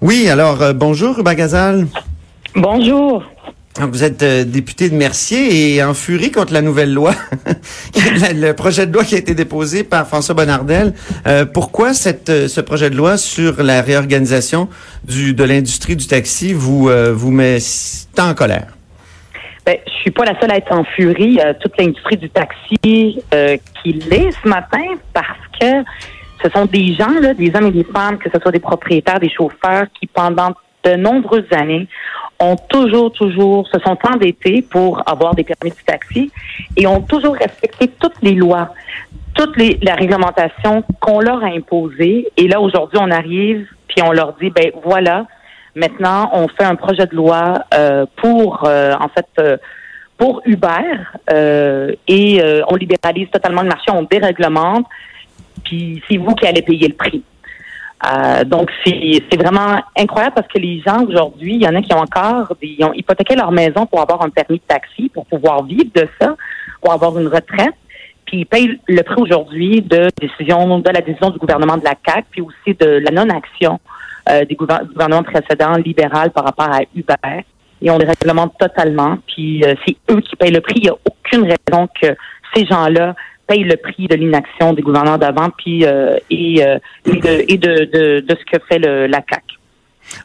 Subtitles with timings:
[0.00, 1.88] Oui, alors euh, bonjour, Ruba Gazal.
[2.54, 3.24] Bonjour.
[3.80, 7.14] Vous êtes euh, député de Mercier et en furie contre la nouvelle loi,
[7.96, 10.94] le projet de loi qui a été déposé par François Bonnardel.
[11.26, 14.68] Euh, pourquoi cette, ce projet de loi sur la réorganisation
[15.02, 17.58] du, de l'industrie du taxi vous, vous met
[18.14, 18.68] tant en colère?
[19.66, 21.40] Ben, je suis pas la seule à être en furie.
[21.60, 25.26] toute l'industrie du taxi qui l'est ce matin parce
[25.60, 25.84] que
[26.42, 29.20] ce sont des gens, là, des hommes et des femmes, que ce soit des propriétaires,
[29.20, 30.52] des chauffeurs, qui pendant
[30.84, 31.88] de nombreuses années
[32.40, 36.30] ont toujours, toujours, se sont endettés pour avoir des permis de taxi
[36.76, 38.74] et ont toujours respecté toutes les lois,
[39.34, 42.28] toute la réglementation qu'on leur a imposée.
[42.36, 45.26] Et là, aujourd'hui, on arrive, puis on leur dit, ben voilà,
[45.74, 49.56] maintenant, on fait un projet de loi euh, pour, euh, en fait, euh,
[50.16, 50.96] pour Uber
[52.08, 54.84] et on libéralise totalement le marché, on déréglemente
[55.64, 57.22] puis c'est vous qui allez payer le prix.
[58.06, 61.92] Euh, donc, c'est vraiment incroyable parce que les gens aujourd'hui, il y en a qui
[61.92, 65.64] ont encore, ils ont hypothéqué leur maison pour avoir un permis de taxi, pour pouvoir
[65.64, 66.36] vivre de ça,
[66.80, 67.74] pour avoir une retraite.
[68.24, 71.94] Puis ils payent le prix aujourd'hui de décision, de la décision du gouvernement de la
[71.94, 73.80] CAC, puis aussi de la non-action
[74.30, 77.44] euh, des gouvernements précédents libéral par rapport à Uber.
[77.80, 79.18] Et on les réglemente totalement.
[79.26, 80.74] Puis euh, c'est eux qui payent le prix.
[80.76, 82.14] Il n'y a aucune raison que
[82.54, 83.14] ces gens-là
[83.48, 87.56] paye le prix de l'inaction des gouverneurs d'avant puis euh, et, euh, et, de, et
[87.56, 89.42] de, de, de, ce que fait le, la CAC.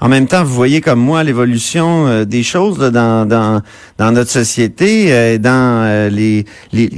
[0.00, 3.60] En même temps, vous voyez comme moi l'évolution euh, des choses dans, dans,
[3.98, 6.90] dans notre société, euh, dans euh, les, les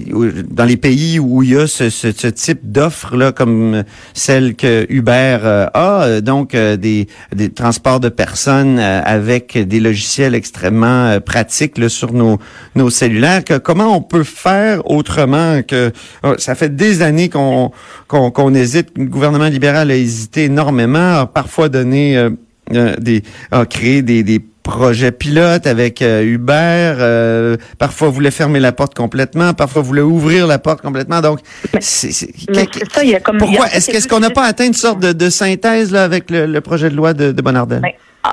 [0.51, 4.55] dans les pays où il y a ce, ce, ce type d'offres là, comme celle
[4.55, 5.39] que Uber
[5.75, 12.39] a, donc des, des transports de personnes avec des logiciels extrêmement pratiques là, sur nos,
[12.75, 13.43] nos cellulaires.
[13.63, 15.93] Comment on peut faire autrement que
[16.39, 17.71] ça fait des années qu'on
[18.09, 18.91] qu'on qu'on hésite.
[18.97, 22.29] Le gouvernement libéral a hésité énormément, a parfois donné
[22.73, 26.53] euh, des, a créé des, des projets pilotes avec euh, Uber.
[26.99, 29.53] Euh, parfois, voulait fermer la porte complètement.
[29.53, 31.21] Parfois, voulait ouvrir la porte complètement.
[31.21, 31.41] Donc,
[31.79, 32.29] c'est,
[33.39, 36.47] pourquoi est-ce qu'est-ce qu'on n'a pas atteint une sorte de, de synthèse là avec le,
[36.47, 37.83] le, projet de loi de, de Bonardel?
[37.83, 37.93] Ben,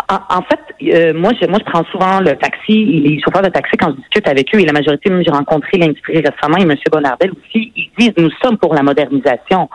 [0.10, 0.60] en, fait,
[0.94, 3.98] euh, moi, je, moi, je prends souvent le taxi, les chauffeurs de taxi, quand je
[3.98, 6.76] discute avec eux, et la majorité, même j'ai rencontré l'industrie récemment, et M.
[6.90, 7.71] Bonardel aussi,
[8.18, 9.70] nous sommes pour la modernisation.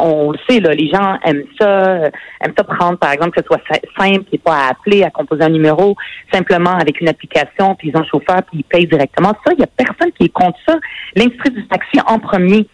[0.00, 3.42] on le sait, là, les gens aiment ça, euh, aiment ça prendre, par exemple, que
[3.42, 5.96] ce soit simple, et pas à appeler, à composer un numéro,
[6.32, 9.32] simplement avec une application, puis ils ont un chauffeur, puis ils payent directement.
[9.46, 10.76] Ça, il y a personne qui est contre ça.
[11.14, 12.66] L'industrie du taxi en premier.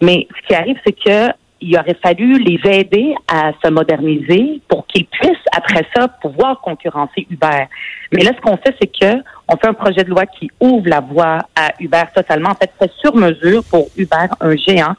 [0.00, 4.86] Mais ce qui arrive, c'est que il aurait fallu les aider à se moderniser pour
[4.86, 7.64] qu'ils puissent, après ça, pouvoir concurrencer Uber.
[8.12, 10.88] Mais là, ce qu'on fait, c'est que on fait un projet de loi qui ouvre
[10.88, 12.50] la voie à Uber totalement.
[12.50, 14.94] En fait, c'est sur mesure pour Uber, un géant,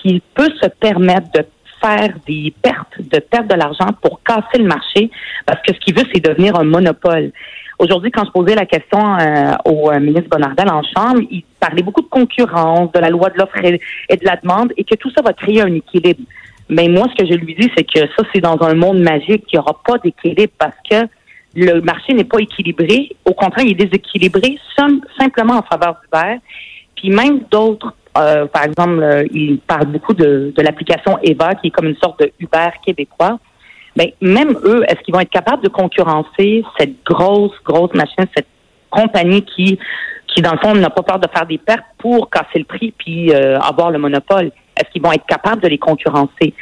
[0.00, 1.46] qui peut se permettre de
[1.80, 5.10] faire des pertes, de perdre de l'argent pour casser le marché,
[5.46, 7.32] parce que ce qu'il veut, c'est devenir un monopole.
[7.78, 11.82] Aujourd'hui, quand je posais la question euh, au euh, ministre Bonardel en Chambre, il parlait
[11.82, 15.10] beaucoup de concurrence, de la loi de l'offre et, de la demande, et que tout
[15.10, 16.20] ça va créer un équilibre.
[16.68, 19.46] Mais moi, ce que je lui dis, c'est que ça, c'est dans un monde magique
[19.46, 21.06] qu'il n'y aura pas d'équilibre parce que
[21.54, 23.10] le marché n'est pas équilibré.
[23.24, 24.58] Au contraire, il est déséquilibré
[25.18, 26.36] simplement en faveur d'Uber.
[26.96, 31.70] Puis même d'autres, euh, par exemple, il parle beaucoup de, de l'application Eva, qui est
[31.70, 33.38] comme une sorte de Uber québécois
[33.96, 38.46] ben, même eux, est-ce qu'ils vont être capables de concurrencer cette grosse, grosse machine, cette
[38.90, 39.78] compagnie qui,
[40.28, 42.92] qui dans le fond, n'a pas peur de faire des pertes pour casser le prix
[42.96, 44.50] puis euh, avoir le monopole?
[44.76, 46.54] Est-ce qu'ils vont être capables de les concurrencer?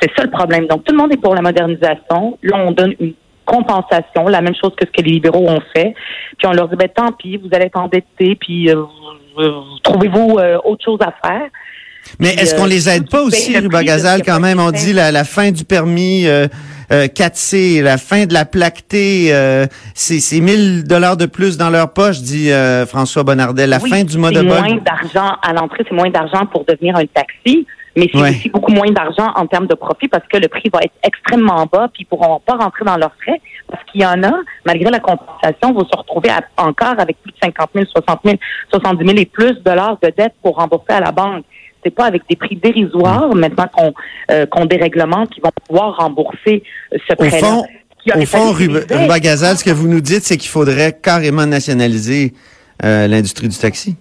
[0.00, 0.66] C'est ça le problème.
[0.66, 2.36] Donc, tout le monde est pour la modernisation.
[2.42, 3.14] Là, on donne une
[3.46, 5.94] compensation, la même chose que ce que les libéraux ont fait.
[6.38, 8.82] Puis on leur dit, ben, tant pis, vous allez être endettés, puis euh,
[9.82, 11.48] trouvez-vous euh, autre chose à faire?
[12.18, 14.60] Mais est-ce qu'on les aide pas aussi, Ruba Gazal, quand même?
[14.60, 16.48] On dit la, la fin du permis euh,
[16.90, 21.92] 4C, euh, la fin de la plaqueté, euh, c'est 1000 dollars de plus dans leur
[21.92, 23.70] poche, dit euh, François Bonnardel.
[23.70, 27.06] La fin du mode C'est moins d'argent à l'entrée, c'est moins d'argent pour devenir un
[27.06, 27.66] taxi,
[27.96, 30.80] mais c'est aussi beaucoup moins d'argent en termes de profit parce que le prix va
[30.82, 33.40] être extrêmement bas, puis ils pourront pas rentrer dans leurs frais
[33.70, 34.32] parce qu'il y en a,
[34.66, 38.36] malgré la compensation, vont se retrouver encore avec plus de 50 000, 60 000,
[38.70, 41.44] 70 000 et plus de dollars de dette pour rembourser à la banque
[41.84, 43.38] c'est pas avec des prix dérisoires mm.
[43.38, 43.94] maintenant qu'on
[44.30, 47.62] euh, qu'on déréglemente qu'ils vont pouvoir rembourser euh, ce prêt-là.
[48.16, 52.34] Au fond, Ruba Gazal, ce que vous nous dites, c'est qu'il faudrait carrément nationaliser
[52.84, 53.96] euh, l'industrie du taxi.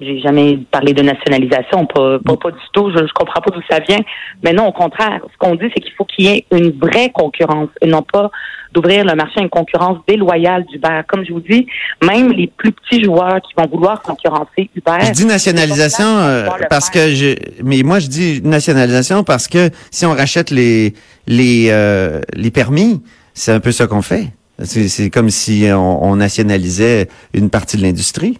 [0.00, 2.90] J'ai jamais parlé de nationalisation, pas, pas, pas du tout.
[2.90, 4.00] Je, je comprends pas d'où ça vient.
[4.42, 7.10] Mais non, au contraire, ce qu'on dit, c'est qu'il faut qu'il y ait une vraie
[7.10, 8.30] concurrence et non pas
[8.72, 11.00] d'ouvrir le marché à une concurrence déloyale d'Uber.
[11.08, 11.66] Comme je vous dis,
[12.02, 14.98] même les plus petits joueurs qui vont vouloir concurrencer Uber.
[15.02, 20.06] Je dis nationalisation euh, parce que je, mais moi je dis nationalisation parce que si
[20.06, 20.94] on rachète les
[21.26, 23.02] les euh, les permis,
[23.34, 24.28] c'est un peu ça qu'on fait.
[24.62, 28.38] C'est comme si on, nationalisait une partie de l'industrie.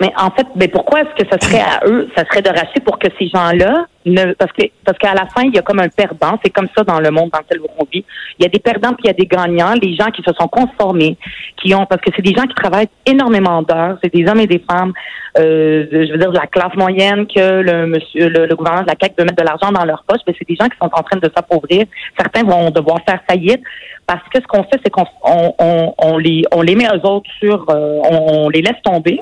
[0.00, 2.80] Mais en fait, mais pourquoi est-ce que ça serait à eux, ça serait de racheter
[2.80, 5.78] pour que ces gens-là ne, parce que parce qu'à la fin, il y a comme
[5.78, 6.38] un perdant.
[6.42, 8.04] C'est comme ça dans le monde dans lequel on vit.
[8.38, 9.74] Il y a des perdants puis il y a des gagnants.
[9.80, 11.18] Les gens qui se sont conformés,
[11.62, 13.98] qui ont, parce que c'est des gens qui travaillent énormément d'heures.
[14.02, 14.94] C'est des hommes et des femmes,
[15.38, 18.96] euh, je veux dire de la classe moyenne que le monsieur, le, gouvernement de la
[18.98, 20.20] CAQ veut mettre de l'argent dans leur poche.
[20.26, 21.84] Mais c'est des gens qui sont en train de s'appauvrir.
[22.18, 23.60] Certains vont devoir faire faillite
[24.06, 27.30] parce que ce qu'on fait, c'est qu'on on, on, les on les met eux autres
[27.38, 29.20] sur, euh, on les laisse tomber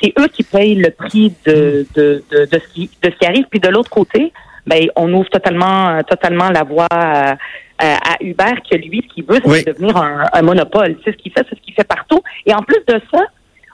[0.00, 3.26] c'est eux qui payent le prix de, de, de, de, ce, qui, de ce qui
[3.26, 3.46] arrive.
[3.50, 4.32] Puis de l'autre côté,
[4.66, 7.36] ben, on ouvre totalement, totalement la voie à,
[7.78, 10.96] à Uber, que lui, ce qu'il veut, c'est devenir un, monopole.
[11.04, 12.20] C'est ce qu'il fait, c'est ce qu'il fait partout.
[12.46, 13.22] Et en plus de ça,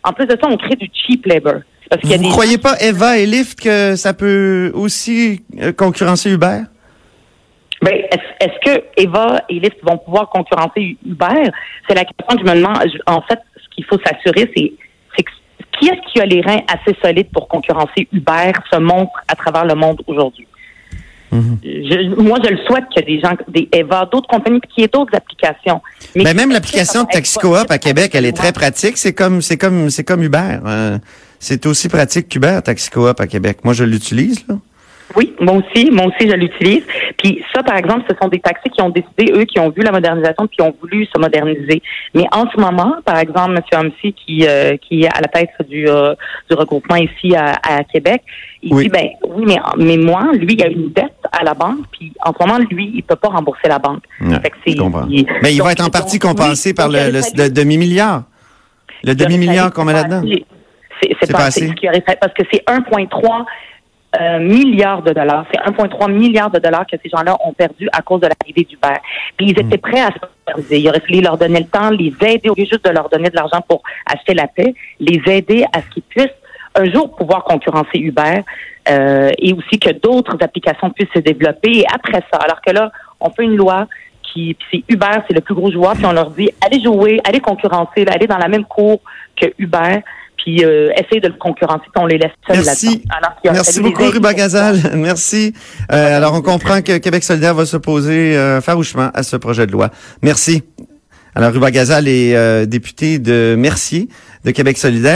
[0.02, 1.60] en plus de ça, on crée du cheap labor.
[1.90, 6.62] Parce Vous ne croyez pas, Eva et Lyft, que ça peut aussi euh, concurrencer Uber?
[7.82, 7.94] Ben,
[8.40, 11.50] est-ce que Eva et Lyft vont pouvoir concurrencer Uber?
[11.88, 12.78] C'est la question que je me demande.
[13.06, 14.72] En fait, ce qu'il faut s'assurer, c'est
[15.78, 19.64] qui est-ce qui a les reins assez solides pour concurrencer Uber se montre à travers
[19.64, 20.46] le monde aujourd'hui?
[21.32, 21.58] Mhm.
[22.18, 25.82] moi, je le souhaite que des gens, des Eva, d'autres compagnies, qui aient d'autres applications.
[26.14, 28.96] Mais ben, même l'application de TaxiCoop à Québec, elle est très pratique.
[28.96, 30.58] C'est comme, c'est comme, c'est comme Uber.
[30.64, 30.98] Euh,
[31.40, 33.58] c'est aussi pratique qu'Uber, TaxiCoop à Québec.
[33.64, 34.56] Moi, je l'utilise, là.
[35.16, 36.82] Oui, moi aussi, moi aussi, je l'utilise.
[37.18, 39.82] Puis ça, par exemple, ce sont des taxis qui ont décidé, eux, qui ont vu
[39.82, 41.82] la modernisation, puis qui ont voulu se moderniser.
[42.14, 43.62] Mais en ce moment, par exemple, M.
[43.72, 46.14] Hamsi, qui, euh, qui est à la tête du, euh,
[46.50, 48.22] du regroupement ici à, à Québec,
[48.62, 51.84] il dit, ben oui, mais, mais moi, lui, il a une dette à la banque,
[51.92, 54.02] puis en ce moment, lui, il peut pas rembourser la banque.
[55.42, 58.24] mais il va être en partie compensé par le, le, demi-milliard.
[59.02, 60.22] Le demi-milliard qu'on met là-dedans.
[61.20, 61.72] C'est passé.
[62.20, 63.44] Parce que c'est 1,3
[64.20, 65.46] euh, milliards de dollars.
[65.52, 68.96] C'est 1,3 milliard de dollars que ces gens-là ont perdu à cause de l'arrivée d'Uber.
[69.36, 69.80] Puis ils étaient hmm.
[69.80, 70.80] prêts à se moderniser.
[70.80, 73.30] Il aurait fallu leur donner le temps, les aider, au lieu juste de leur donner
[73.30, 76.28] de l'argent pour acheter la paix, les aider à ce qu'ils puissent
[76.74, 78.42] un jour pouvoir concurrencer Uber
[78.88, 81.78] euh, et aussi que d'autres applications puissent se développer.
[81.78, 82.90] Et après ça, alors que là,
[83.20, 83.86] on fait une loi
[84.22, 87.40] qui, c'est Uber, c'est le plus gros joueur, puis on leur dit allez jouer, allez
[87.40, 89.00] concurrencer, allez dans la même cour
[89.36, 90.00] que Uber
[90.44, 93.02] puis euh, essayer de le concurrencer, on les laisse seuls Merci.
[93.44, 94.76] Merci beaucoup, Ruba Gazal.
[94.94, 95.54] Merci.
[95.90, 99.72] Euh, alors, on comprend que Québec solidaire va s'opposer euh, farouchement à ce projet de
[99.72, 99.88] loi.
[100.20, 100.62] Merci.
[101.34, 104.08] Alors, Ruba Gazal est député de Mercier
[104.44, 105.12] de Québec solidaire.